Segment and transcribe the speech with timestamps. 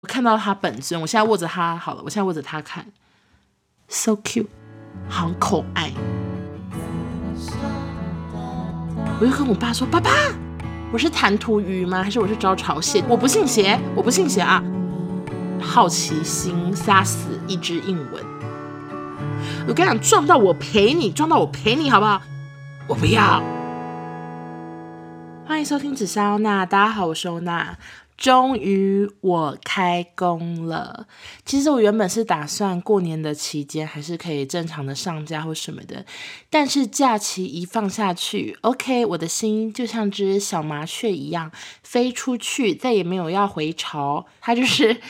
[0.00, 2.86] 我看到他本尊，我现在握着他好了，我现在握着他看
[3.88, 4.46] ，so cute，
[5.08, 5.92] 好可爱。
[9.20, 10.10] 我就跟我爸说：“爸爸，
[10.92, 12.00] 我是弹涂鱼吗？
[12.04, 13.02] 还是我是招潮蟹？
[13.08, 14.62] 我不信邪，我不信邪啊！”
[15.60, 18.24] 好奇心杀死一只硬蚊。
[19.66, 22.22] 我跟你讲，撞到我赔你，撞到我赔你，好不好？
[22.86, 23.42] 我不要。
[25.44, 27.76] 欢迎收听紫砂欧娜，大家好，我是欧娜。
[28.18, 31.06] 终于我开工了。
[31.46, 36.04] 其实我原本是打算过年的期间还是可以正常的上架或什么的，
[36.50, 41.50] 但是假期一放下去，OK，我的心就像只小麻雀一样
[41.82, 44.26] 飞出去，再也没有要回巢。
[44.40, 45.00] 它就是。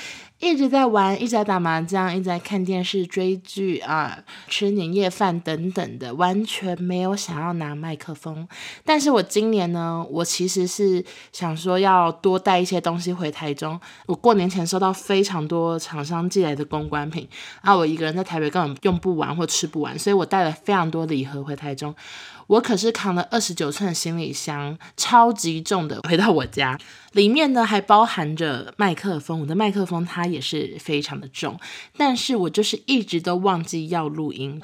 [0.40, 8.46] 一直在玩，一直在打麻将，一直在看电视、追剧啊，吃年夜饭等等的，完全没有想要拿麦克风。
[8.84, 13.78] 但是我今年呢，我其实是想说要多带一些东西回台中。
[14.06, 17.28] 我过年前收到非常多厂商寄来的公关品，
[17.62, 21.92] 啊，我一个人在台北根本用不完或吃不完，所以我带了非常多礼盒回台中。
[22.48, 26.78] 我可是扛了二十九寸行李箱，超级重的回到我家，
[27.12, 31.58] 里面呢还包含着麦克风，我的麦克风它也是非常的重，
[31.96, 34.60] 但是我就是一直都忘记要录音，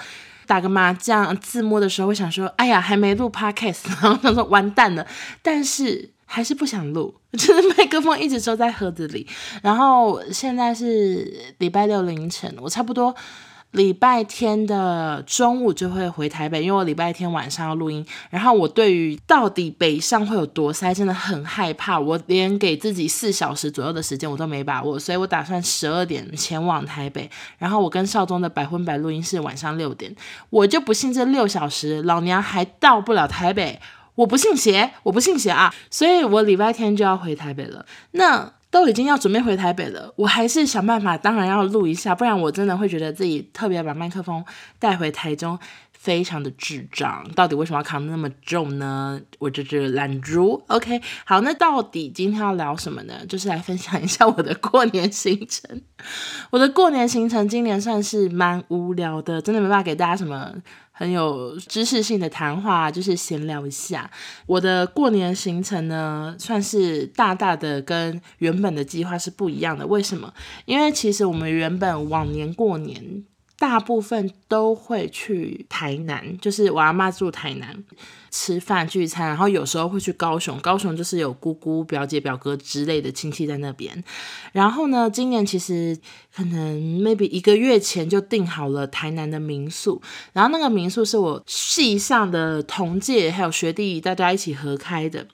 [0.47, 5.07] 打个麻将自摸的时候，我想说，哎呀，还没录 podcast， 然后他说完蛋了，
[5.43, 9.27] 但是还是不想录， 就是麦克风一直收在盒子里，
[9.63, 13.15] 然后现在是礼拜六凌晨，我差不多。
[13.75, 18.07] 礼拜天的中午就会回台北，因为我礼拜天晚上要录音。
[18.31, 21.99] 然后我对于到底北上会有多塞，真的很害怕。
[21.99, 27.29] 我连给自己四小时左右的时间我都没把握，所以我打算十二点前往台北。
[27.59, 30.15] 然后我跟少宗的百分百录音是晚上六点，
[30.51, 33.81] 我就不信这六小时老娘还到不了台北，
[34.15, 35.75] 我不信邪，我不信邪啊！
[35.91, 37.85] 所以我礼拜天就要回台北了。
[38.13, 38.53] 那。
[38.75, 44.45] 都已经要准备回台北了，我还是想办法，当然要录一下，不然我真的会觉得自己特别把麦克风
[44.81, 45.57] 带回台中，
[45.93, 47.25] 非常的智障。
[47.37, 49.21] 到底为什么要扛那么重呢？
[49.39, 50.61] 我这只懒猪。
[50.67, 53.15] OK，好，那到底今天要聊什么呢？
[53.29, 55.81] 就是来分享一下我的过年行程。
[56.51, 60.53] 我的过年行程今年算是蛮无聊的，真的没办法给大家什么。
[60.97, 64.09] 很有知识性的谈话，就是闲聊一下。
[64.47, 69.85] 我的过年行程呢，算是大大的跟原本的计划是不一样的。
[69.89, 70.33] 为什么？
[70.67, 73.25] 因为其实我们原本往年过年，
[73.59, 77.83] 大部分都会去台南，就是我阿妈住台南。
[78.37, 84.03] 吃饭聚餐，然后有时候会去高雄，高雄就是有姑姑、表姐、表哥之类的亲戚在那边。
[84.51, 85.97] 然后呢，今年其实
[86.35, 90.03] 可能 maybe 一个月前就订好了台南的民宿，
[90.33, 95.25] 然后那个民宿是我系上的同届还有学弟大家一起合开的。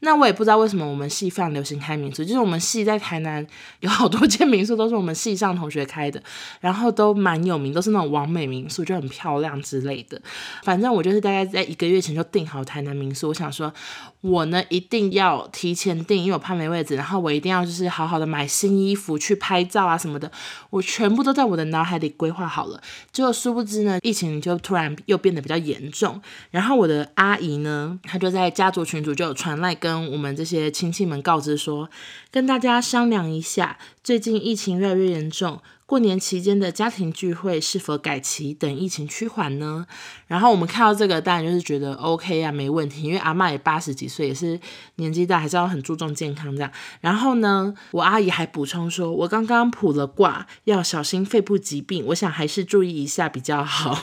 [0.00, 3.46] 那我也不知道为什么我们系非常流行开民宿，就是我们系在台南
[3.80, 6.22] 有好多间民宿都是我们系上同学开的，
[6.60, 10.20] 然后都蛮有名，都是那种完美民宿，就很漂亮之类的。
[10.62, 13.72] 反正我就是大概在一个月前就订好台南民宿，我想说，
[14.20, 20.30] 我呢一定要提前订，因为我怕没位置，然后我一定要就是好好的买新衣服去拍照啊什么的，
[20.70, 22.80] 我全部都在我的脑海里规划好了。
[23.12, 26.20] 结果殊不知呢，疫情就突然又变得比较严重，
[26.50, 31.88] 然后我的阿姨呢，她就在家族群组就有传来跟跟我们这些亲戚们告知说，
[32.30, 35.60] 跟大家商量一下，最近疫情越来越严重。
[35.86, 39.86] 过年期间的家庭聚会是否改期，等疫情趋缓呢？
[40.26, 44.60] 然后我们看到这个，当然就是觉得 OK 啊，没问题，因为阿嬷也八十几岁，也是
[44.96, 46.70] 年纪大，还是要很注重健康这样。
[47.00, 54.02] 然后呢，我阿姨还补充说，我刚刚卜了卦，要小心肺部疾病，我想还是注意一下比较好。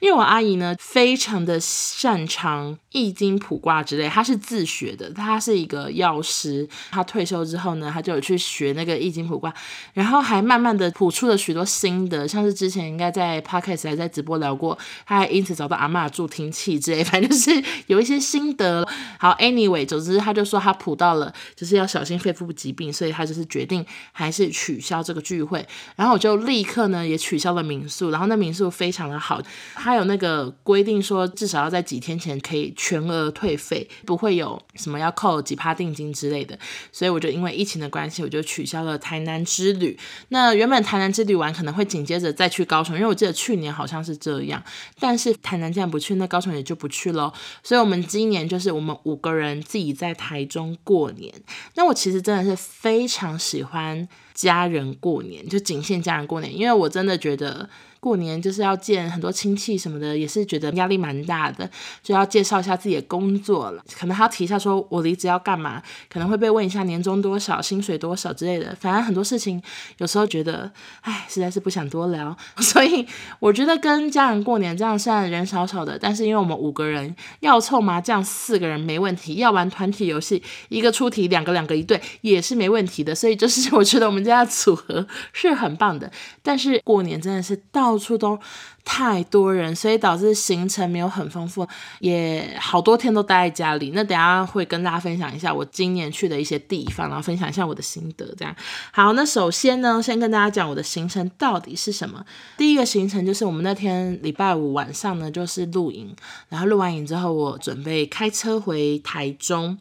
[0.00, 6.68] 因为我阿姨呢，非常的擅长易经卜卦之类，她是自学的，她是一个药师。
[6.90, 9.52] 她退休之后呢，她就有去学那个易经卜卦，
[9.92, 17.50] 然后还慢慢的卜出了许多心得，像是之前应该在 podcast 还在直播聊过，她还因此找到阿嬷助听器之类， 反正就是
[17.86, 18.86] 有一些心得。
[19.18, 25.66] 好，anyway，总之她就说她卜到了，就是要小心肺部疾病，所以她就是决定还是取消这个聚会。
[25.96, 29.40] 然后我就立刻呢也取消了民宿，然后那民宿非常的好。
[29.74, 36.58] 他有那个规定说，至少要在几天前可以全额退费，不会有什么要扣几趴定金之类的。
[36.92, 39.98] 所以我就因为疫情的关系，我就取消了台南之旅。
[40.28, 44.62] 那原本台南之旅完可能会紧接着再去高雄，因为我记得去年好像是这样。
[44.98, 47.32] 但是台南既然不去，那高雄也就不去喽。
[47.62, 51.32] 所以我们今年就是我们五个人自己在台中过年。
[51.74, 57.70] 那我其实真的是非常喜欢家人过年，就仅限家人过年，因为我真的觉得。
[58.04, 61.66] 过年就是要见很多亲戚什么的，也是觉得压力蛮大的，
[62.02, 63.82] 就要介绍一下自己的工作了。
[63.98, 68.76] 可能还要提一下说我离职要干嘛，可能会被问一下年终多少、薪水多少之类的。
[68.78, 69.58] 反正很多事情
[69.96, 70.70] 有时候觉得，
[71.00, 72.36] 唉，实在是不想多聊。
[72.60, 73.06] 所以
[73.38, 83.14] 我觉得跟家人过年这样，虽然人少少的，但是因为我们五个人要凑麻将，四个人没问题；要玩团体游戏，一个出题，两个两个一对也是没问题的。
[83.14, 86.10] 所以就是 我觉得我们家的组合是很棒的。
[86.42, 88.38] 但是过年真的是到处都
[88.84, 91.66] 太多人，所以导致行程没有很丰富，
[92.00, 93.92] 也好多天都待在家里。
[93.94, 98.26] 那等下会跟大家分享一下我今年去的一些地方，然后分享一下我的心得。
[98.36, 98.54] 这样
[98.92, 102.24] 好，那首先呢，先跟大家讲我的行程到底是什么。
[102.56, 106.14] 第一个行程就是我们那天礼拜五晚上呢，就是露营，
[106.48, 109.78] 然后录完营之后，我准备开车回台中。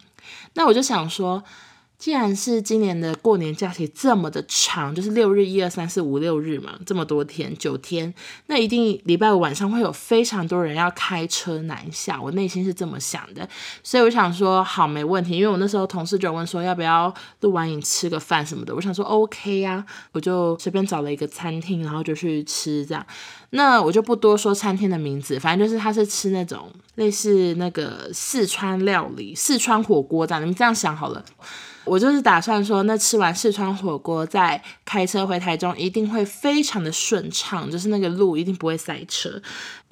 [0.54, 1.44] 那我就想说。
[2.04, 8.14] 既然是今年的过年假期这么的长，就是六日，一二三四五六日嘛，这么多天，九天，
[8.48, 13.48] 那一定礼拜五晚上会有非常多人要开车南下，我内心是这么想的，
[13.84, 23.08] 所以我想说好，没问题，因为我那时候同事就问说要不要录完影吃个饭什么的，我想说 OK 呀、啊，我就随便找了一个餐厅，然后就去吃这样，
[23.52, 31.24] 那我就不多说餐厅的名字，反正就是他是吃那种类似那个四川料理、四川火锅这样，你们这样想好了。
[31.86, 39.42] 我就是打算说，那吃完四川火锅，再开车回台中，一定会非常的顺畅，就是那个路一定不会塞车。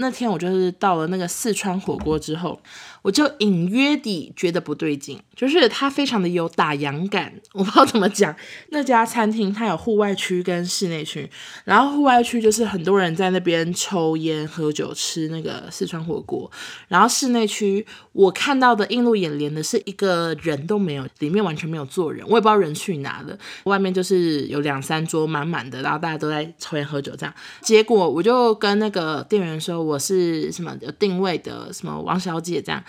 [0.01, 2.59] 那天我就是到了那个四川火锅之后，
[3.03, 8.35] 我就隐约地觉得不对劲，就是它非常的有打烊感，我不知道怎么讲。
[8.69, 11.29] 那家餐厅它有户外区跟室内区，
[11.63, 16.51] 然后户外区就是很多人在那边抽烟喝酒吃那个四川火锅，
[16.87, 23.37] 然后室内区我看到的映入眼帘的是一个人都没有，里面完全没有坐人，我也不知道人去哪了。
[23.65, 27.33] 外面就是有两三桌满满的，然后大家都在抽烟喝酒这样。
[27.61, 32.81] 结果我就跟那个店员说，我是什么有定位的什么王小姐这样，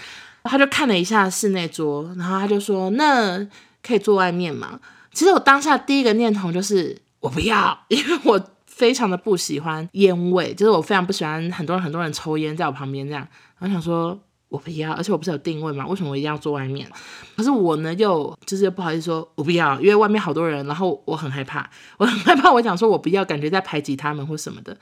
[0.45, 3.45] 他就看了一下室内桌，然后他就说，那
[3.83, 4.79] 可以坐外面吗？
[5.13, 13.27] 其实我当下第一个念头就是我不要，因为我非常的不喜欢烟味，就是我非常不喜欢很多人很多人抽烟在我旁边这样，
[13.59, 14.19] 我想说
[14.49, 15.87] 我不要，而且我不是有定位吗？
[15.87, 16.89] 为什么我一定要坐外面？
[17.37, 21.69] 可是我呢又就是不好意思说我不要，因为外面好多人，然后我很害怕，
[21.99, 24.77] 我很害怕，我想说我不要，感觉在排挤他们或什么的。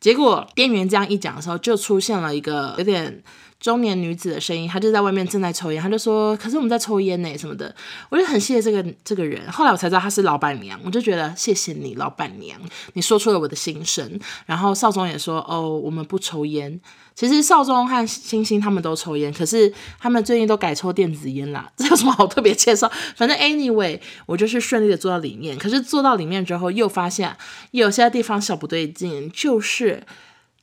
[0.00, 3.22] 结果店员这样一讲的时候，就出现了一个有点
[3.60, 7.74] 中年女子的声音，她就在外面正在抽烟，她就说：“可是我们在抽烟呢，什么的。”
[8.08, 9.52] 我就很谢谢这个这个人。
[9.52, 12.58] 后来我才知道她是老板娘，我就觉得谢谢你，老板娘，
[12.94, 14.18] 你说出了我的心声。
[14.46, 16.80] 然后邵总也说：“哦，我们不抽烟。”
[17.20, 21.70] 其实少宗和星星他们都抽烟，可是他们最近都改抽电子烟啦。
[21.76, 22.90] 这有什么好特别介绍？
[23.14, 25.58] 反正 anyway，我就是顺利的坐到里面。
[25.58, 27.36] 可是坐到里面之后，又发现
[27.72, 30.02] 有些地方小不对劲，就是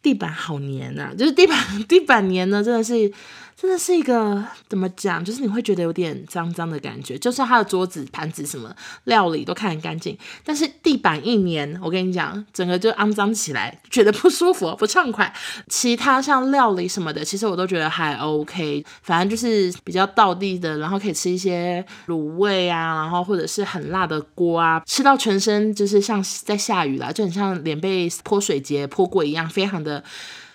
[0.07, 1.57] 地板好黏啊，就是地板
[1.89, 3.11] 地板黏呢，真的是。
[3.59, 7.17] 真的是一个怎么讲，就是你会觉得有点脏脏的感觉。
[7.17, 8.71] 就算他的桌子、盘子什么
[9.05, 10.15] 料理都看很干净，
[10.45, 15.33] 但是地板一黏，我跟你讲，整个就肮脏起来，觉得不舒服、不畅快。
[15.69, 29.96] 其他像料理什么的，其实我都觉得还 OK，反正就是比较道地的，然后可以吃一些卤味啊，然后或者是很辣的锅啊，吃到全身就是像在下雨啦，就很像脸被泼水节泼过一样，非常的。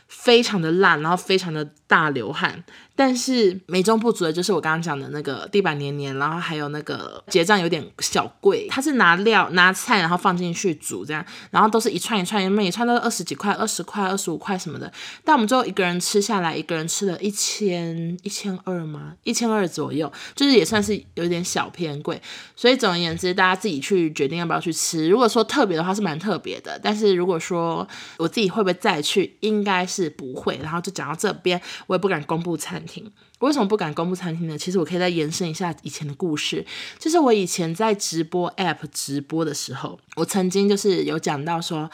[0.08, 2.64] 非常的烂，然后非常的大流汗，
[2.96, 14.90] 但是美中不足的就是我刚刚讲的那个地板黏黏，然后还有那个结账有点小贵，他是拿料拿菜然后放进去煮这样，然后都是一串一串，每一串都是二十几块、二十块、二十五块什么的，
[15.22, 19.12] 但我们最后一个人吃下来，一个人吃了一千一千二吗？
[19.24, 22.18] 一千二左右，就是也算是有点小偏贵，
[22.56, 25.06] 所以总而言之，大家自己去决定要不要去吃。
[25.10, 30.08] 如果说特别的话是蛮特别的，但是如果说我自己会不会再去，应该是。
[30.22, 33.10] 不会，然后就讲到这边，我也不敢公布餐厅。
[33.40, 34.56] 为什么不敢公布餐厅呢？
[34.56, 36.64] 其实我可以再延伸一下以前的故事，
[36.98, 41.90] 就是我以前在直播 App 直播的时候，我曾经就是有讲到说，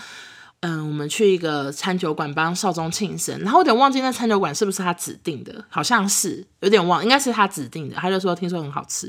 [0.61, 7.95] 嗯，我们去一个餐酒馆帮少宗庆生，然后有点忘记那餐酒馆是不是他指定的，好像是有点忘，应该是他指定的。
[7.95, 9.07] 他就说听说很好吃。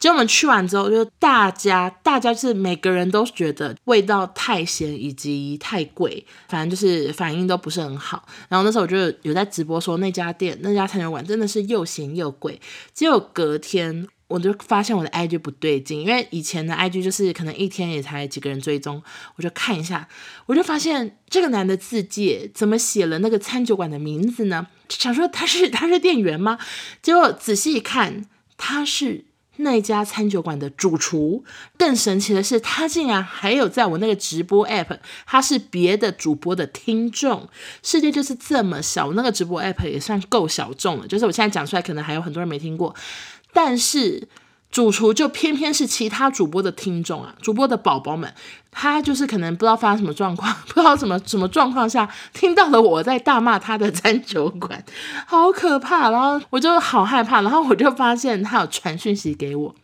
[0.00, 8.26] 结果我们去完之后，就大家大家就是每个人都觉得味道太咸以及太贵，反正就是反应都不是很好。
[8.48, 12.60] 然后那时候我就有在直播说那家店那家餐酒馆真的是又咸又贵。
[12.92, 19.02] 结果隔天我就发现我的 IG 不对劲，因为以前的 IG 就是可能一天也才几个人追踪，
[19.36, 20.08] 我就看一下，
[20.46, 24.66] 我就发现这个男的自介怎么写了那个餐酒馆的名字呢？
[24.88, 26.58] 想说他是他是店员吗？
[27.02, 29.26] 结果仔细一看，他是。
[29.56, 31.44] 那家餐酒馆的主厨。
[31.76, 37.46] 更神奇的是，他竟然还有在我那个直播 app，他是别的主播的听众。
[37.82, 41.06] 世界就是这么小，我那个直播 app 也算够小众了。
[41.06, 42.94] 就是我现在讲出来，可能还有很多人没听过，
[43.52, 44.28] 但是。
[44.70, 48.32] 主厨就偏偏是其他主播的听众啊，主播的宝宝们，
[48.70, 54.82] 他就是可能不知道发生什么状况， 不知道什么什么状况下听到了我在大骂他的餐酒馆，
[55.26, 59.74] 好可怕，然后我就好害怕，然后我就发现他有传讯息给我。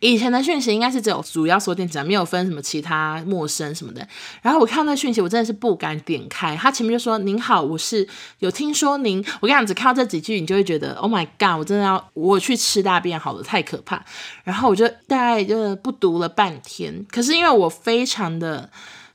[0.00, 4.06] 以前的讯息应该是只有主要说店长，没有分什么其他陌生什么的。
[4.42, 6.56] 然后我看到那讯息，我真的是不敢点开。
[6.56, 8.06] 他前面就说：“您好，我是
[8.38, 14.04] 有听说您。”我跟你讲，只看到这几句，你就会觉得 “Oh my God”，我真的要我去吃大便好了，太可怕。
[14.44, 17.04] 然后我就大概就不读了半天。
[17.10, 18.70] 可是因为我非常的。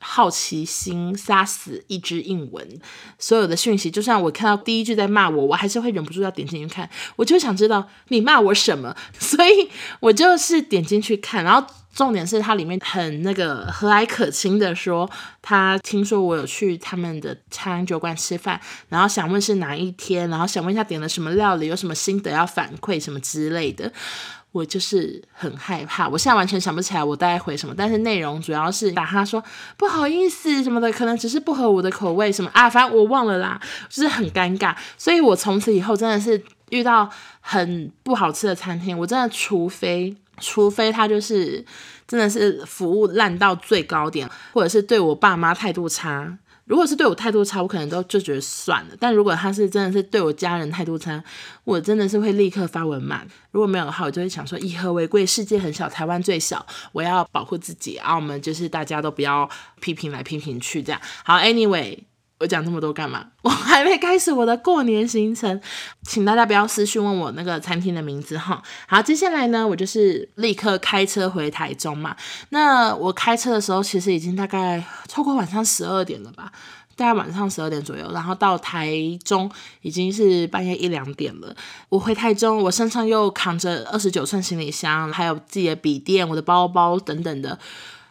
[0.06, 2.80] 好奇心杀死一只英文，
[3.18, 6.88] 所有的讯息，就算我看到第一句在骂我，我还是会忍不住要点进去看。
[7.16, 9.70] 我就想知道你骂我什么， 所以
[10.00, 11.42] 我就是点进去看。
[11.42, 23.90] 然后重点是它里面很那个和蔼可亲的说，他听说我有去他们的餐酒馆吃饭，然后想问是哪一天，然后想问一下点了什么料理，有什么心得要反馈什么之类的。
[24.54, 29.42] 我就是很害怕，我现在完全想不起来我大概回什么，但是内容主要是打他说
[29.76, 34.72] 不好意思什么的，可能只是不合我的口味什么啊，反正我忘了啦，就是很尴尬。
[34.96, 41.64] 所以我从此以后真的是遇到很不好吃的餐厅，我真的除非除非他就是
[42.06, 46.38] 真的是服务烂到最高点，或者是对我爸妈态度差。
[46.66, 48.96] 如果是对我态度差，我可能都就觉得算了。
[48.98, 51.22] 但如果他是真的是对我家人态度差，
[51.64, 53.22] 我真的是会立刻发文骂。
[53.50, 58.14] 如果没有的话，我就会想说以和为贵，世界很小，台湾最小，我要保护自己啊。
[58.14, 59.48] 我们就是大家都不要
[59.80, 61.00] 批评来批评去这样。
[61.24, 61.98] 好，Anyway。
[62.44, 63.24] 我讲这么多干嘛？
[63.40, 65.58] 我还没开始我的过年行程，
[66.02, 68.62] 请大家不要私讯问我那个餐厅的名字哈。
[68.86, 72.14] 好，接下来呢，我就是立刻开车回台中嘛。
[72.50, 76.52] 那我开车的时候，其实已经大概超过晚上十二点了吧，
[76.96, 78.10] 大概晚上十二点左右。
[78.12, 78.92] 然后到台
[79.24, 81.56] 中已经是半夜一两点了。
[81.88, 87.58] 我回台中，我身上又扛着二十九寸行李箱，还有自己的笔电、我的包包等等的。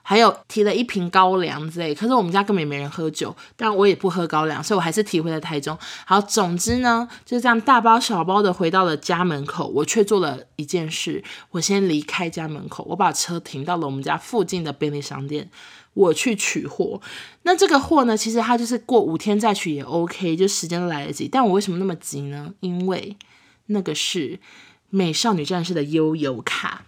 [0.05, 5.75] 还有提了一瓶高粱之类，可是我们家根本也没人喝酒，但我也不喝高粱，所以我还是提回了台中。
[6.05, 15.49] 好，总之呢，就这样大包小包的回到了家门口，我却做了一件事，我先离开家门口，我把车停到了我们家附近的便利商店，
[15.93, 17.01] 我去取货。
[17.43, 21.29] 那这个货呢，其实它就是过五天再取也 OK，就时间都来得及。
[21.29, 22.53] 但我为什么那么急呢？
[22.59, 23.15] 因为
[23.67, 24.39] 那个是
[24.89, 26.83] 美少女战士的悠游卡。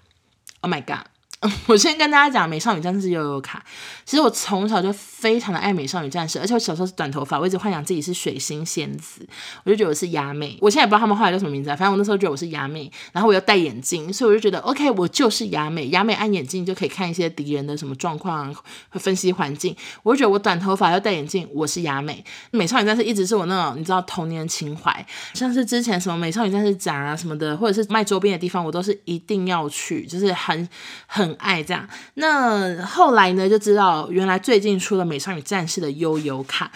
[0.60, 1.08] Oh my god！
[1.68, 3.64] 我先跟大家讲，美少女战士悠悠卡。
[4.06, 9.28] 其实我从小就非常的爱美少女战士，而且我小时候是短头发，我一直幻想自己是水星仙子，
[9.64, 10.58] 我就觉得我是亚美。
[10.62, 15.88] 我现在也不知道他们后来叫什么名字啊，反正我那时候觉得我是亚美，然后我又戴眼镜，所以我就觉得 OK，我就是亚美。
[15.90, 18.54] 亚美按眼镜就可以看一些敌人的什么状况，
[18.90, 19.76] 会分析环境。
[20.04, 22.24] 我就觉得我短头发又戴眼镜，我是亚美。
[22.52, 30.70] 美少女战士一直是我那种你知道童年情怀，像是之前什么美少女战士展啊什么的，或者是卖周边的地方，我都是一定要去，就是很
[31.08, 31.35] 很。
[31.36, 36.72] 爱这样，那后来呢，就知道原来最近出了美少女战士的悠悠卡，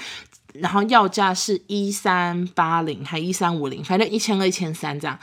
[0.54, 5.18] 然后要价是一三八零还一三五零，反正一千二一千三这样。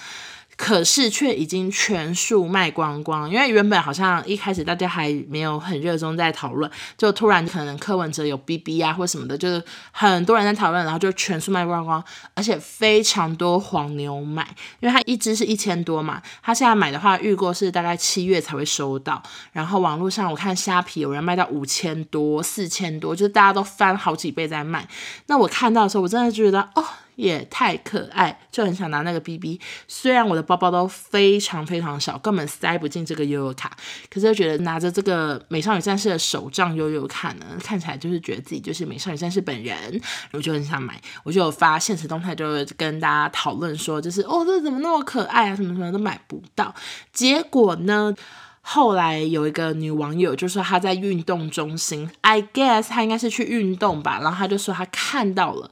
[0.57, 12.03] 可是却已经全数卖光光，因为原本好像一开始大家还没有很热衷在讨论，就突然可能柯文哲有 BB 啊或什么的，就是很多人在讨论，然后就全数卖光光，
[12.35, 14.49] 而且非常多黄牛买，
[14.81, 19.23] 因为它一只是一千多嘛，他现在买的话预购是大概七月才会收到，
[19.53, 24.89] 然后网络上我看虾皮有人卖到五千多、四千多，就是大家都翻好几倍在卖，
[25.27, 26.83] 那我看到的时候我真的觉得哦。
[27.17, 29.61] 也太可爱，就很想拿那个 BB。
[29.89, 33.77] 虽然我的包包都非常非常小，根本塞不进这个悠悠卡，
[34.09, 40.01] 可是又觉得拿着这个美少女战士的手账悠悠卡呢，看起来就是觉得自己就是美少女战士本人，
[40.33, 41.01] 我就很想买。
[41.25, 42.45] 我就有发现实动态，就
[42.77, 45.57] 跟大家讨论说，就是哦，这怎么那么可爱啊？
[45.57, 46.75] 什么什么都买不到。
[47.13, 48.15] 结果呢，
[48.61, 55.71] 后来有一个女网友就说她在运动中心，I guess 她应该是去运动吧，然后她就说她看到了。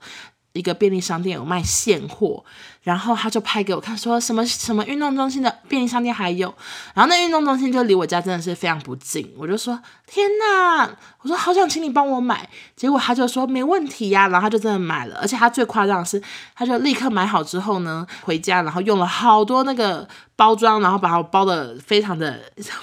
[0.55, 2.45] 一个便利商店有卖现货。
[2.85, 6.55] 然后他就拍给我看，说什么什么运动中心的便利商店还有，
[6.95, 10.88] 然后那运动中心就离我家真的是非常不近，我就说天哪，
[11.23, 16.23] 我说好想请你帮我买，结果他就说没问题呀，然后他就真的买了，而且他最夸张的是，
[16.55, 22.38] 他就立刻买好之后呢，回家然后用了好多那个包装，然后把我包的非常的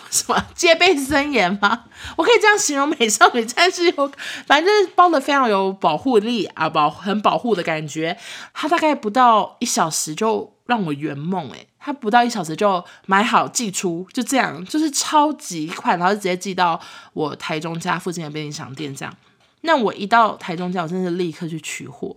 [0.09, 1.83] 什么戒备森严吗？
[2.15, 4.11] 我可以这样形容美少女战士有，
[4.47, 8.17] 反正包的非常有保护力啊，保很保护的感觉，
[8.51, 10.01] 他大概不到一小时。
[10.01, 16.81] 时就让我圆梦诶，他不到一小时就买好寄出，就这样，就是超级快，然后就直接寄到
[17.13, 19.15] 我台中家附近的便利商店这样。
[19.61, 22.15] 那我一到台中家，我真的立刻去取货。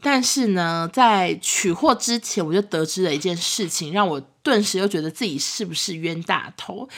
[0.00, 6.88] 但是呢，在取货之前，我就得知了一件事情，让我顿时又觉得自己是不是冤大头。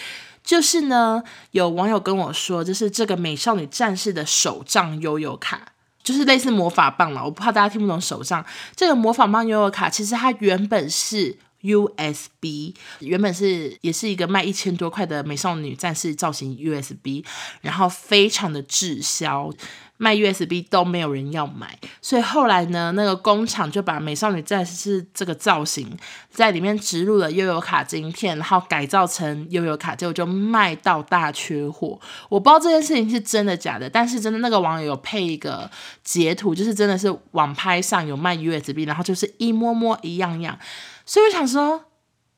[0.44, 5.72] 就是呢，有网友跟我说，就是这个美少女战士的手账悠悠卡，
[6.08, 7.22] 就是类似魔法棒了。
[7.22, 8.42] 我不怕大家听不懂手上。
[8.74, 17.22] 这个魔法棒悠悠卡，其实它原本是 USB，原本是也是一个卖一千多块的美少女战士造型 USB，
[17.60, 19.52] 然后非常的滞销。
[19.98, 25.98] 卖 USB 都没有人要买，所以后来呢，那个工厂就把美少女战士这个造型
[26.30, 32.00] 在里面植入了悠游卡晶片，然后改造成悠游卡，结果就卖到大缺货。
[32.28, 35.70] 我不知道这件事情是真的假的，但是真的那个网友有配一个
[36.04, 40.56] 截图，就是真的是网拍上有卖 USB，然后就是一摸摸一样样。
[41.04, 41.86] 所以我想说，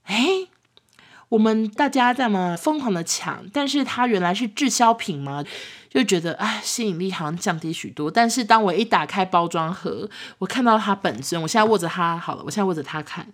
[0.06, 0.48] 诶，
[1.30, 5.42] 我们大家这么疯狂的抢，但是它原来是滞销品嘛？
[5.88, 8.10] 就觉得哎，吸引力好像降低许多。
[8.10, 13.26] 但是当我一打开包装盒，我看到它本身，我现在握着它好了，我现在握着它看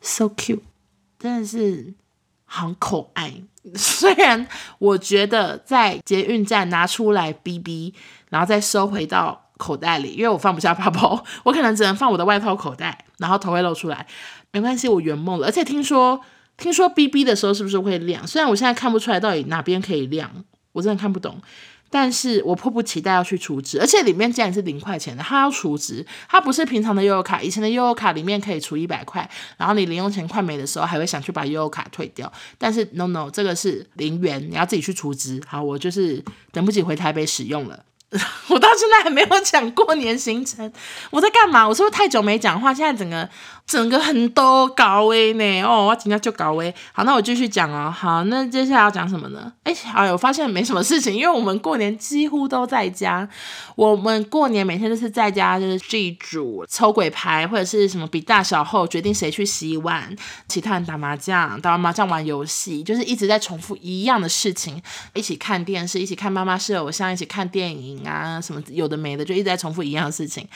[0.00, 0.60] ，so cute，
[1.18, 1.92] 真的是
[2.44, 3.34] 好可爱。
[3.76, 4.46] 虽然
[4.78, 7.94] 我觉得在捷运站拿出来逼逼，
[8.30, 14.06] 然后再收回到口袋里，因为我放不下包包，我可能只能放我的外套口袋，然后头会露出来，
[14.50, 15.46] 没关系，我圆梦了。
[15.46, 16.20] 而且听说
[16.62, 18.24] 听说 BB 的时候是不是会亮？
[18.26, 20.30] 虽然我现在看不出来到底哪边可以亮。
[20.74, 21.38] 我真的看不懂，
[21.90, 29.28] 但是我迫不及待要去储值，而且里面竟然是零块钱的，它要储值，它不是平常的悠游卡，以前的悠游卡里面可以储一百块，
[29.58, 35.38] 然后你零用钱快没的时候还会想去把悠游卡退掉，但是 no no，这个是零元，你要自己去储值。
[35.46, 37.84] 好，我就是等不及回台北使用了。
[38.48, 40.70] 我到现在还没有讲过年行程，
[41.10, 41.66] 我在干嘛？
[41.66, 42.72] 我是不是太久没讲话？
[42.72, 43.26] 现在整个
[43.66, 45.62] 整个很多高危呢？
[45.62, 46.74] 哦，我今天就高危。
[46.92, 47.90] 好，那我继续讲哦。
[47.90, 49.50] 好，那接下来要讲什么呢？
[49.64, 53.26] 哎，哎，我发现没什么事情，因为我们过年几乎都在家。
[53.74, 60.14] 我们过年每天都是在家，就是祭祖、抽鬼牌，或者是什么比大小后决定谁去洗碗，
[60.48, 64.82] 其他人打麻将，打完麻将玩游戏，就是一直在重复一样的事情。
[65.14, 68.06] 一起看电视，一起看妈妈是偶像，一起看电影。
[68.06, 70.46] 啊，什么有的没的，就一直在重复一样的事情。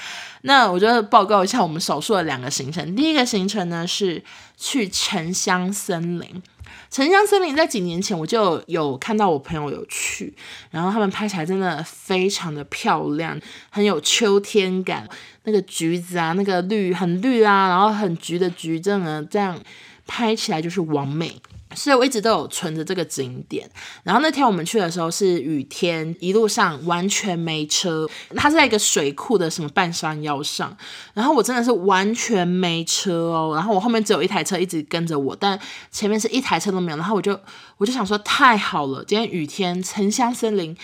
[0.43, 2.96] 那我就报告一下我们少数的两个行程。
[2.97, 4.25] 第一个行程呢是
[4.57, 6.43] 去城乡森林。
[6.91, 10.35] 城乡森林在几年前我就有看到我朋友有去，
[10.71, 13.39] 然后他们拍起来真的非常的漂亮，
[13.71, 15.09] 很有秋天感。
[15.45, 19.61] 那个橘子啊，那个绿很绿啊，然后很橘的橘，真的这样
[20.07, 21.41] 拍起来就是完美。
[21.77, 23.71] 所以我一直都有存着这个景点。
[24.03, 28.09] 然后那天我们去的时候是雨天，一路上完全没车。
[28.35, 30.77] 它是在一个水库的什么半山腰上，
[31.15, 33.53] 然后我真的是完全没车哦。
[33.55, 35.57] 然后我后面只有一台车一直跟着我，但
[35.93, 36.97] 前面是一台车都没有。
[36.97, 37.39] 然后我就
[37.77, 40.77] 我就想说太好了，今天雨天，沉香森林。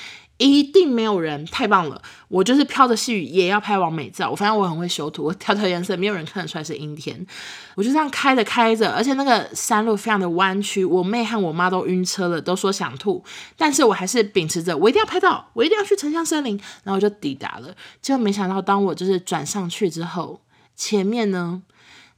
[0.42, 2.00] 一定没有人，太棒了！
[2.28, 4.30] 我就是飘着细雨也要拍完美照。
[4.30, 7.26] 我发现我很会修图，我调调颜色，没有人看得出来是阴天。
[7.74, 13.22] 我就这样开着开着，而且那个山路非常的弯曲，我妹和我妈都晕车了，都说想吐。
[13.56, 16.58] 但是我还是秉持着，我一定要拍到，我一定要去城乡森林。
[16.84, 20.40] 然后就抵达了，结果没想到，当我就是转上去之后，
[20.74, 21.62] 前面呢？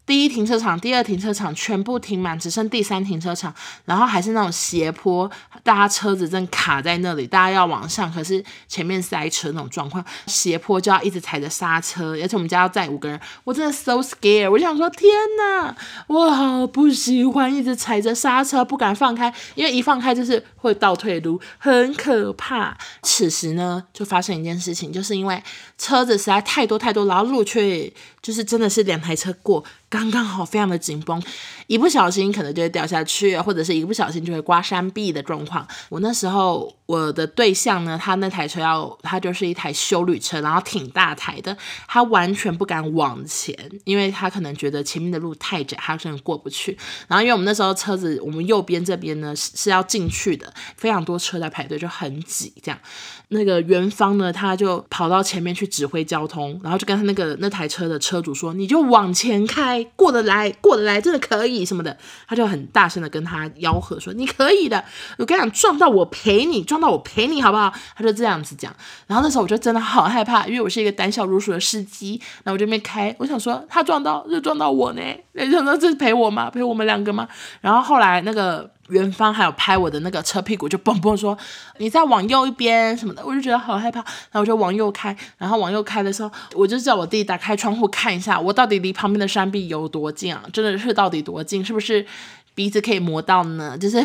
[0.06, 3.54] 第一停车场、第二停车场全部停满，只剩第三停车场，
[3.86, 5.30] 然后还是那种斜坡，
[5.62, 15.74] 大家车子正卡在那里，大家要往上，可是前面塞车那种状况，斜坡就要一直踩着刹车，而且我们家要载五个人，我真的 so scared，我想说天哪，
[16.08, 22.76] 我好不喜欢一直踩着刹车，不敢放开，因为一放开就是会倒退路，很可怕。
[23.02, 25.42] 此时呢，就发生一件事情，就是因为
[25.78, 27.90] 车子实在太多太多，然后路却
[28.20, 29.64] 就是真的是两台车过。
[29.94, 31.22] 刚刚好，非常的紧绷，
[31.68, 35.64] 一不小心可能就会掉下去，或者是一不小心就会刮山壁的状况。
[35.88, 46.76] 我那时候我的对象呢，他那台车要，他就是一台修旅车，然后挺大台的，他完全不敢往前，因为他可能觉得前面的路太窄，他真的过不去。
[47.06, 52.52] 然后因为我们那时候车子，我们右边这边呢是是要进去的，非常多车在排队，就很挤。
[52.60, 52.80] 这样，
[53.28, 64.84] 那个元芳呢，他就跑到前面去指挥交通，然后就跟他那个那台车的车主说：“你就往前开。”过得来，过得来，真的可以什么的，他就很大声的跟他吆喝说：“你可以的，
[65.18, 68.74] 我跟你讲，撞到我赔你，撞到我赔你，好不好？”他就这样子讲。
[69.06, 72.20] 然后那时候我就真的好害怕，因为我是一个胆小如鼠的司机。
[72.42, 75.02] 然后我就没开，我想说他撞到就撞到我呢，
[75.34, 76.48] 没想到这是陪我吗？
[76.48, 77.28] 陪我们两个吗？
[77.60, 81.36] 然后后来那个元芳还有拍我的那个车屁股，就嘣嘣说
[81.78, 83.98] 你再往右一边什么的，我就觉得好害怕。
[84.00, 90.42] 然后我就往右开，然后往右开的时候，我就叫我弟打开窗户看一下，我到底离旁边的山壁有多近啊？
[90.52, 91.64] 真的是到底多近？
[91.64, 92.06] 是不是
[92.54, 93.76] 鼻子可以磨到呢？
[93.80, 94.00] 就是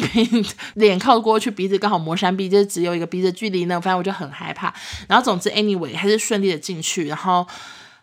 [0.73, 3.79] 脸靠过去，鼻子刚好磨山壁，就只有一个鼻子距离呢。
[3.79, 4.73] 反正我就很害怕。
[5.07, 7.07] 然后总之，anyway 还是顺利的进去。
[7.07, 7.45] 然后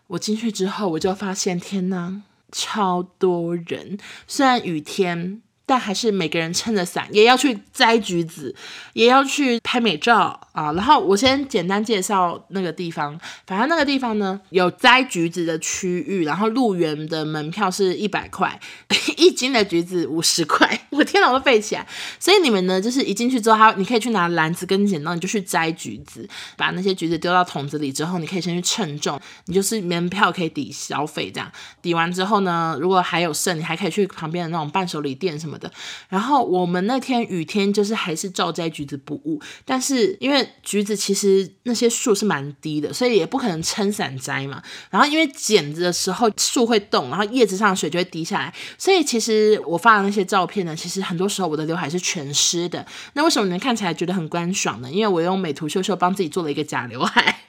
[0.07, 5.41] 我进去之后，我就发现天呐，超多人，虽然雨天。
[5.69, 8.55] 但还是每个人撑着伞，也要去摘橘子，
[8.93, 10.71] 也要去拍美照啊。
[10.71, 18.57] 然后我先简单介绍那个地方，反正那个地方呢，有摘橘子的区域，然后入园的门票是一百块，
[19.17, 20.86] 一斤的橘子五十块。
[20.97, 21.87] 我天哪，我都背起来。
[22.19, 31.51] 所以你们呢，就是一进去之后，他你可以去拿篮子跟剪刀，你就去摘橘子，把那些橘子丢到桶子里之后，你可以先去称重，你就是门票可以抵消费这样。
[31.81, 35.71] 抵完之后呢，如果还有剩，你还可以去旁边的那种伴手礼店什么的。
[36.09, 44.61] 然后我们那天雨天就是还是照摘橘子不误，但是因为橘子其实那些树是蛮低的，所以也不可能撑伞摘嘛。
[44.89, 52.85] 然后因为剪子的时候树会动，然后叶子上的水就会滴下来，所以其实我发的那些照片呢，其其实很多时候我的刘海是全湿的。
[53.13, 54.89] 那为什么你们看起来觉得很干爽呢？
[54.89, 57.41] 因为我用美图秀秀帮自己做了一个假刘海。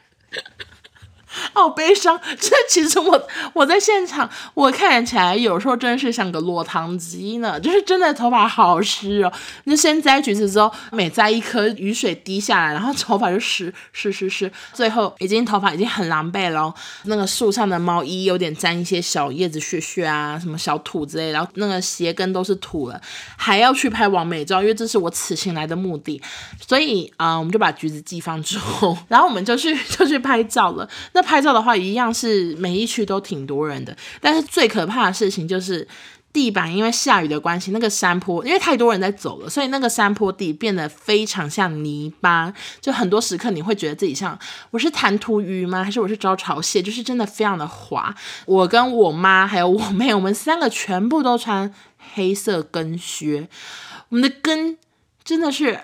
[1.53, 9.33] 好悲伤，这其实我我在现场，我看起来有时候真的是像个落汤鸡呢，就是真的头发好湿哦。
[9.65, 16.73] 那先摘橘子之后，每摘一颗，雨水滴下来，然后头发就湿湿湿湿，最后已经头发已经很狼狈了。
[17.05, 23.01] 那个树上的毛衣有点沾一些小叶子屑屑啊，什么小土之类，然后那个鞋跟都是土了，
[23.37, 26.21] 还要去拍完美照，因为这是我此行来的目的。
[26.67, 30.89] 所以啊、我们就把橘子寄放之后， 然后我们就去就去拍照了。
[31.13, 35.87] 那拍照的话，一样是每一区都挺多人的，但是最可怕的事情就是
[36.33, 44.39] 地板，因为下雨的关系，那个山坡因为太多人在走了，所以那个山坡地变得非常像泥巴，就很多时刻你会觉得自己像
[44.71, 45.85] 我是弹涂鱼吗？
[45.85, 46.81] 还是我是招潮蟹？
[46.81, 48.15] 就是真的非常的滑。
[48.47, 51.75] 我跟我妈还有我妹，我们三个全部都穿
[52.15, 53.47] 黑色跟靴，
[54.09, 54.79] 我们的跟
[55.23, 55.79] 真的是。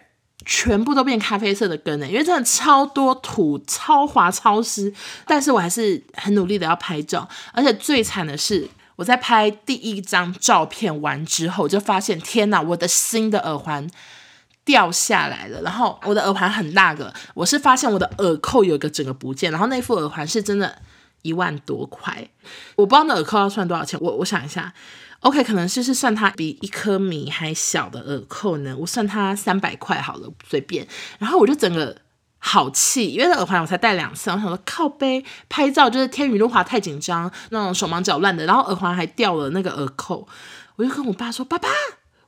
[0.45, 4.93] 全部都变咖啡色的根呢，因为真的超多土，超滑，超湿。
[5.27, 13.89] 但是我还是很努力的要拍照，而且最惨的是，我在拍第一张照片完之后，就发现天哪，我的新的耳环
[14.65, 15.63] 掉下来了。
[15.63, 20.77] 然后我的耳环很大个，我是发现我的耳扣有一个整个不见，然后那副耳环是真的
[21.23, 22.29] 一万多块，
[22.77, 23.99] 我不知道那耳扣要算多少钱。
[24.03, 24.75] 我我想一下。
[25.25, 30.87] OK，可能是是算它比一颗米还小的耳扣呢，我算它三百块好了，随便。
[31.19, 31.97] 然后我就整个
[32.39, 40.29] 好气，因为耳环我才戴两次，我想说靠背拍照就是天雨路滑太紧张，那种手忙脚乱的，然后耳环还掉了那个耳扣，
[40.77, 41.71] 我就跟我爸说：“爸爸，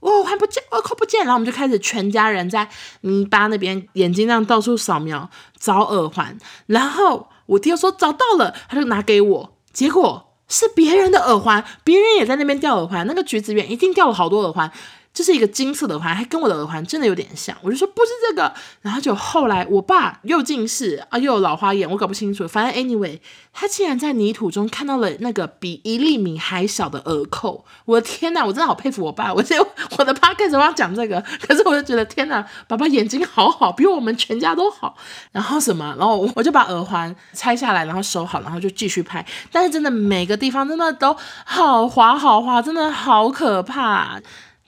[0.00, 2.66] 我耳环不见，耳扣不见。”然后我们就开始全家人在
[3.02, 5.28] 泥巴那边眼睛这样到处扫描
[5.58, 10.25] 找耳环，然后我爹说找到了，他就拿给我，结果。
[10.48, 13.06] 是别人的耳环，别人也在那边掉耳环。
[13.06, 14.70] 那个橘子园一定掉了好多耳环。
[15.16, 18.52] 就是一个金色的环，还跟我的耳环真的有点像，我就说不是这个，
[18.82, 22.46] 然后就后来我爸又近视啊，又有老花眼，我搞不清楚。
[22.46, 23.18] 反正 anyway，
[23.50, 29.32] 他竟然在泥土中看到了那个比一粒米还小的耳扣，我的天呐，我真的好佩服我爸。
[29.32, 34.94] 我就我的 podcast 要讲这个，可是我就觉得天呐，爸爸眼睛好好，比我们全家都好。
[35.32, 39.24] 然后什么，然后我就把耳环拆下来，然后收好，然后就继续拍。
[39.50, 44.20] 但是真的每个地方真的都好滑好滑，真的好可怕。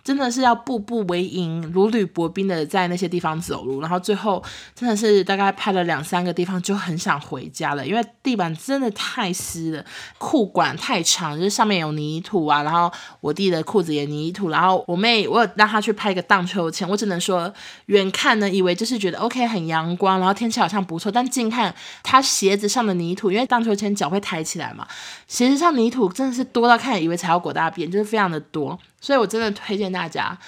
[0.08, 4.42] 真的是要步步为营，如履薄冰的在那些地方走路，然后最后
[4.74, 9.84] 真的是大概拍了两三个地方就很想回家了，因为地板真的太湿了，
[10.16, 12.90] 裤管太长，就是上面有泥土啊，然后
[13.20, 17.52] 我弟的裤子也泥土，然后我妹我有让她去拍一个荡秋千，我只能说
[17.86, 24.88] 远看呢以为就是觉得 OK 很阳光，然后天气好像不错，但近看她鞋子上的泥土，因为荡秋千脚会抬起来嘛，
[25.26, 28.78] 鞋子上泥土真的是多到看以为踩到狗大便，就是非常的多。
[29.00, 30.38] 所以，我真的推荐大家，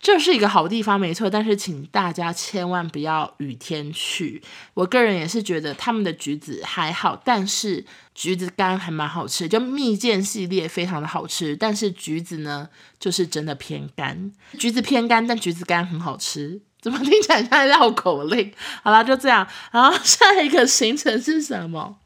[0.00, 1.28] 这是一个好地方，没错。
[1.28, 4.42] 但是，请大家千万不要雨天去。
[4.74, 11.56] 我个人也是觉得他们的橘子还好，但是橘子干还蛮好吃，就蜜饯系列非常的好吃。
[11.56, 12.68] 但是橘子呢，
[12.98, 14.32] 就是真的偏干。
[14.58, 16.60] 橘子偏干，但橘子干很好吃。
[16.80, 18.52] 怎么听起来像绕口令？
[18.84, 19.46] 好啦，就这样。
[19.72, 21.98] 然后 下一个行程是什么？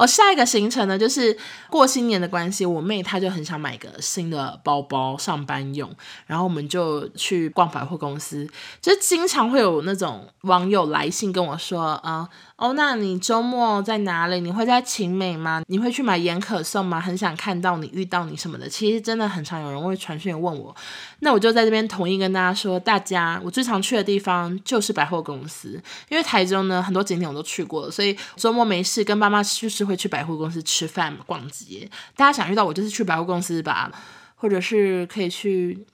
[0.00, 1.36] 哦，下一个行程呢，就是
[1.68, 5.90] 过新年的关系，我妹她就很想买个新的包包上班用，
[6.26, 8.48] 然后我们就去逛百货公司，
[8.80, 14.40] 就经常会有那种网友来信跟我说，啊、呃，哦，那你周末在哪里？
[14.40, 15.60] 你会在勤美吗？
[15.66, 16.98] 你会去买盐可颂吗？
[16.98, 18.66] 很想看到你，遇到你什么的。
[18.66, 20.74] 其实真的很常有人会传讯问我，
[21.18, 29.89] 那我就在这边统一跟大家说，大家我最常去的地方就是百货公司，因为台中呢很多景点我都去过了，所以周末没事跟爸妈就是。
[29.90, 33.92] 会去百货公司吃饭、逛街，大家想遇到我就是去百货公司吧，
[34.36, 35.84] 或者是可以去。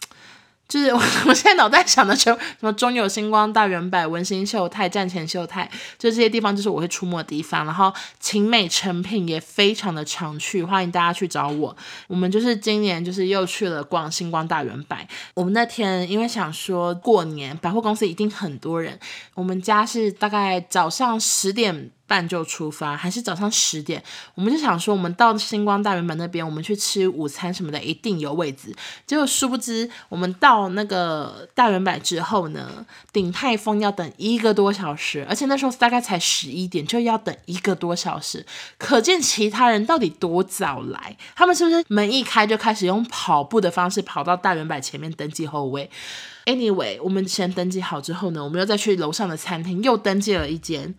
[0.68, 5.64] 就是我，我现在脑袋想的就什么中友星光、大圆百、文心秀泰、站前秀泰，
[5.96, 7.64] 就这些地方就是我会出没的地方。
[7.64, 11.76] 然后勤美诚品也非常的常去，欢迎大家去找我。
[12.08, 15.06] 我们就是今年就是又去了逛星光大圆百。
[15.34, 18.98] 我们那天因为想说过年百货公司一定很多人，
[19.34, 24.02] 我们家是大概早上十点半就出发，还是早上十点？
[24.34, 28.74] 我们就想说，我们到星光大远百那边，我们去吃午餐什么的，一定有位置。
[29.06, 38.46] 结果殊不知，我们到那个大远百之后呢，鼎泰丰要等一个多小时，而且那时候大概才十一点，就要等一个多小时。
[38.78, 41.16] 可见其他人到底多早来？
[41.34, 45.90] 他们是不是门一开就开始用跑步的方式跑到大远百前面登记候位
[46.44, 50.94] ？Anyway，我们先登记好之后呢，我们又再去楼上的餐厅又登记了一间。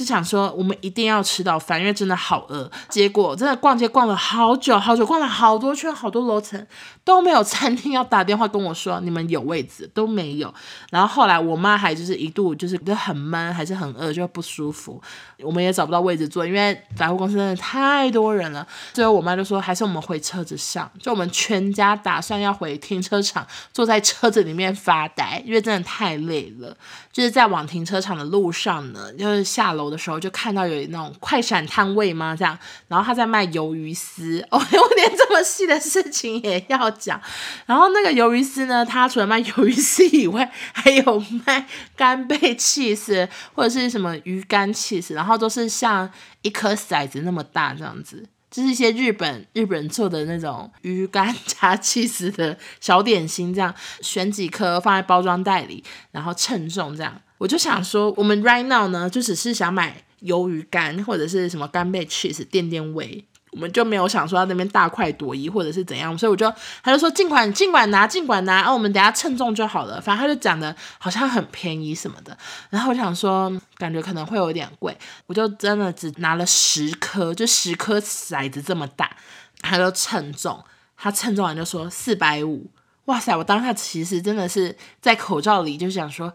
[0.00, 2.70] 就想说我们一定要吃到饭，因为真的好饿。
[2.88, 6.66] 结果真的逛街逛了好久好久，逛了好多圈，好多楼层
[7.04, 10.54] 都没有餐厅要打电话跟我说你们有位置都没有。
[10.90, 14.98] 然后后来我妈还就是一度就是就很闷，还是很饿，就不舒服。
[15.42, 18.66] 我们也找不到位置坐，因为百货公司真的太多人了。
[18.94, 26.74] 最后我妈就说还是我们回车子上，就我们全家打算要回停车场，坐在车子里面发呆，因为真的太累了。
[27.12, 32.34] 就是在往停车场的路上呢，就是下楼的时候就看到有那种快闪摊位吗？
[32.34, 32.56] 这样，
[32.88, 37.20] 然后他在卖鱿鱼丝， 哦，我连这么细的事情也要讲。
[37.66, 46.10] 然后那个鱿鱼丝呢，他除了卖鱿鱼丝以外，还有卖干贝 cheese 或者是什么鱼干 cheese，，然后都是像
[46.42, 48.26] 一颗骰子那么大这样子。
[48.50, 57.20] 就是一些日本日本人做的那种鱼干加起司的小点心，这样选几颗放在包装袋里，然后称重这样。
[57.40, 63.24] 我就想说，我们 right now 呢，就只是想买鱿鱼干或者是什么干贝 cheese 垫垫胃。
[63.52, 69.98] 我们就没有想说要那边大快朵颐或者是怎样，所以我就他就说尽管尽管拿尽管拿，然后、啊、我们等下称重就好了。
[70.00, 72.36] 反正他就讲的好像很便宜什么的，
[72.68, 74.94] 然后我想说感觉可能会有点贵，
[75.26, 79.16] 我就真的只拿了十颗，就十颗骰子这么大，
[79.62, 80.62] 他就称重，
[80.96, 82.70] 他称重完就说四百五，
[83.06, 83.34] 哇塞！
[83.34, 86.32] 我当下其实真的是在口罩里就想说。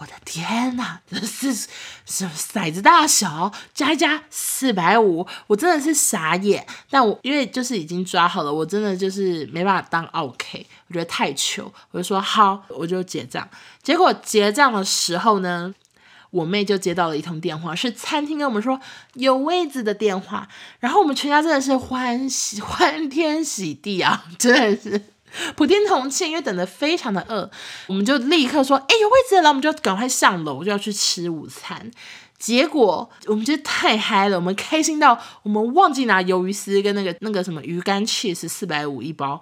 [0.00, 1.52] 我的天呐，这是
[2.04, 6.64] 什么骰子大小加一加四百五，我真的是傻眼。
[6.88, 13.48] 但我因为就是已经抓好了，我真的就是没办法当 OK，我觉得太糗，我就说好，我就结账。
[13.82, 15.74] 结果结账的时候呢，
[16.30, 18.80] 我妹就接到了一通电话，是餐厅跟我们说
[19.14, 25.02] 有位子的电话，然后我们全家真的是欢喜欢天喜地啊，真的是。
[25.56, 27.50] 普天同庆，因为等得非常的饿，
[27.86, 31.90] 我们就立刻说：“哎，有位置了！”我们就赶快上楼，就要去吃午餐。
[32.38, 39.40] 结果我们就太嗨了，我们开心到我们忘记拿鱿鱼丝跟那个那个什么鱼干 cheese 四百五一包，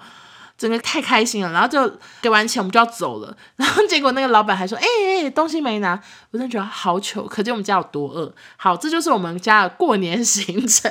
[0.56, 1.52] 整个太开心了。
[1.52, 3.36] 然后就给完钱，我们就要走了。
[3.56, 4.86] 然后结果那个老板还说：“哎
[5.22, 6.00] 哎，东西没拿。”
[6.32, 8.34] 我真的觉得好糗，可见我们家有多饿。
[8.56, 10.90] 好，这就是我们家的过年行程，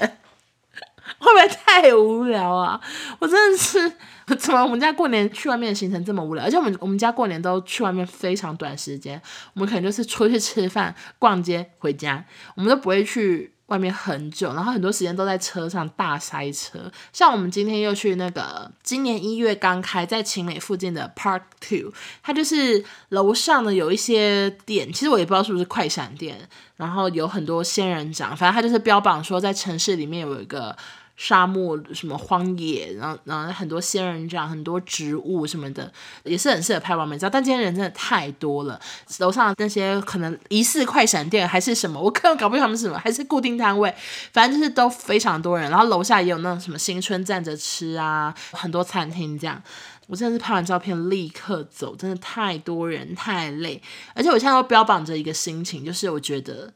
[1.18, 2.80] 会不会太无聊啊？
[3.18, 3.94] 我真的是。
[4.40, 6.44] 怎么我们家过年去外面的行程这么无聊？
[6.44, 9.22] 而且我们我们家过年都去外面非常短时间，
[9.54, 16.92] 我们可能就是出去吃饭、逛街、回家，我们都不会去外面很久，然后很多时间都在车上大塞车。
[17.14, 30.76] 像我们今天又去那个今年一月刚开在勤美附近的 Park Two，它就是楼上呢有一些店，其实我也不知道是不是快闪店，然后有很多仙人掌，反正它就是标榜说在城市里面有一个。
[31.18, 35.92] 沙漠什么荒野，然后然后很多仙人掌，很多植物什么的，
[36.24, 37.30] 也是很适合拍完美照。
[37.30, 38.80] 但今天人真的太多了，
[39.20, 43.94] 楼上那些可能疑似快闪店还是什么，我根本搞不清他们是什么，还是固定摊位，
[44.34, 45.72] 反正就是都非常多人。
[45.72, 49.62] 然后楼下也有那种什么新春站着吃啊，很多餐厅这样。
[50.08, 53.82] 我真的是拍完照片立刻走，真的太多人太累，
[54.14, 56.74] 而且我现在都标榜着一个心情，就是我觉得。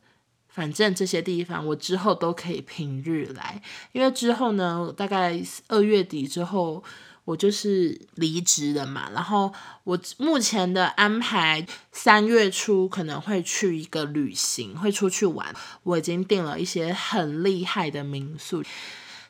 [0.50, 6.84] 反正这些地方我之后都可以平日来，因为之后呢，大概二月底之后，
[7.24, 9.10] 我就是离职了嘛。
[9.14, 15.56] 然后我目前的安排，三月初可能会去一个旅行，会出去玩。
[15.84, 18.64] 我已经订了一些很厉害的民宿，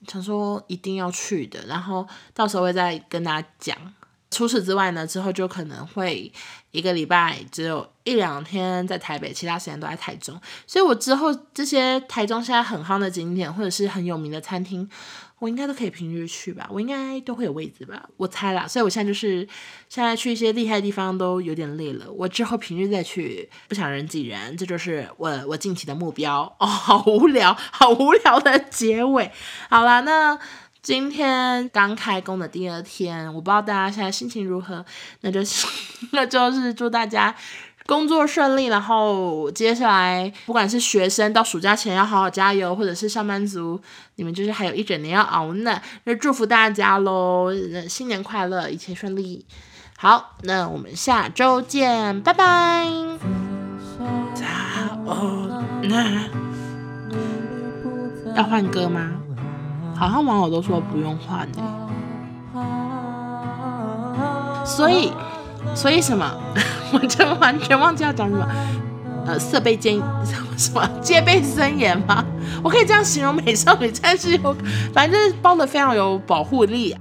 [0.08, 1.66] 想说一定要去的。
[1.68, 3.78] 然后到时候会再跟大家讲。
[4.32, 6.32] 除此之外呢，之后就可能会
[6.72, 10.40] 一个礼拜只有一两天在台北，其他时间都在台中。
[10.68, 14.88] 所以我之后这些台中现在很夯的景点或者是很有名的餐厅，
[15.40, 18.68] 我应该都可以平日去吧，我应该都会有位置吧，我猜啦。
[18.68, 19.48] 所以我现在就是
[19.90, 26.44] 现在去一些厉害的地方都有点累了，我之后平日再去，不想人挤人，这就是我我近期的目标。
[26.60, 29.32] 哦，好无聊，好无聊的结尾。
[29.72, 30.38] 好啦，那。
[30.90, 34.84] 今天刚开工的第二天，我不知道大家现在心情如何，
[35.22, 35.68] 那就是
[36.14, 37.36] 那就是祝大家
[37.86, 43.80] 工作顺利，然后接下来不管是学生到暑假前要好好加油，或者是上班族，
[44.16, 47.52] 你们就是还有一整年要熬呢，那祝福大家喽，
[47.88, 49.46] 新年快乐，一切顺利。
[49.96, 52.88] 好，那我们下周见，拜拜。
[58.36, 59.12] 要换歌吗？
[60.00, 61.62] 好像网友都说不用换的，
[64.66, 65.12] 所以，
[65.76, 66.26] 所以什么？
[66.94, 68.48] 我真完全忘记要讲什么。
[69.26, 70.02] 呃，色备兼
[70.58, 72.24] 什么戒备森严吗？
[72.64, 74.56] 我可以这样形容美少女战士有，
[74.96, 76.96] 反正包的非常有保护力。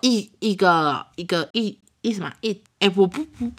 [0.00, 2.62] 一一个一个一一什么一？
[2.78, 3.52] 哎，我不不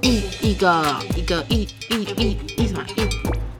[0.00, 3.39] 一一个一个一一一一什么一？